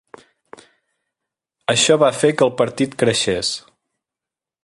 [1.73, 3.53] Això va fer que el partit creixés.